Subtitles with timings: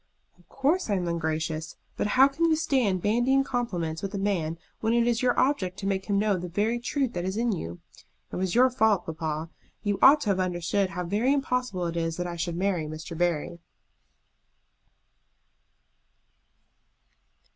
[0.39, 1.75] "Of course I am ungracious.
[1.95, 5.77] But how can you stand bandying compliments with a man when it is your object
[5.77, 7.81] to make him know the very truth that is in you?
[8.31, 9.51] It was your fault, papa.
[9.83, 13.15] You ought to have understood how very impossible it is that I should marry Mr.
[13.15, 13.59] Barry."